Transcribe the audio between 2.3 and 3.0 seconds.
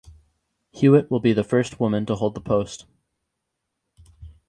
the post.